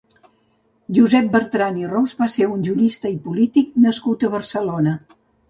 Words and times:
Josep 0.97 1.27
Bertran 1.35 1.77
i 1.81 1.89
Ros 1.91 2.15
va 2.23 2.29
ser 2.37 2.47
un 2.55 2.65
jurista 2.69 3.13
i 3.17 3.19
polític 3.27 3.79
nascut 3.85 4.27
a 4.27 4.33
Barcelona. 4.39 4.97